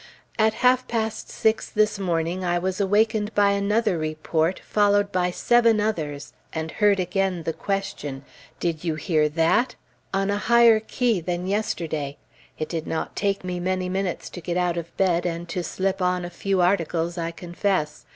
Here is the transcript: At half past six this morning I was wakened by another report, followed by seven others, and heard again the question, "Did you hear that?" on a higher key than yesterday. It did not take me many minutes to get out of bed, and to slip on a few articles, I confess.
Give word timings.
At 0.39 0.55
half 0.65 0.87
past 0.87 1.29
six 1.29 1.69
this 1.69 1.99
morning 1.99 2.43
I 2.43 2.57
was 2.57 2.79
wakened 2.79 3.35
by 3.35 3.51
another 3.51 3.99
report, 3.99 4.57
followed 4.61 5.11
by 5.11 5.29
seven 5.29 5.79
others, 5.79 6.33
and 6.53 6.71
heard 6.71 6.99
again 6.99 7.43
the 7.43 7.53
question, 7.53 8.25
"Did 8.59 8.83
you 8.83 8.95
hear 8.95 9.29
that?" 9.29 9.75
on 10.11 10.31
a 10.31 10.37
higher 10.39 10.79
key 10.79 11.21
than 11.21 11.45
yesterday. 11.45 12.17
It 12.57 12.67
did 12.67 12.87
not 12.87 13.15
take 13.15 13.43
me 13.43 13.59
many 13.59 13.89
minutes 13.89 14.31
to 14.31 14.41
get 14.41 14.57
out 14.57 14.75
of 14.75 14.97
bed, 14.97 15.27
and 15.27 15.47
to 15.49 15.63
slip 15.63 16.01
on 16.01 16.25
a 16.25 16.31
few 16.31 16.61
articles, 16.61 17.19
I 17.19 17.29
confess. 17.29 18.05